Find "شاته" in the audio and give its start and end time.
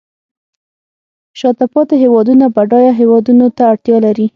1.39-1.65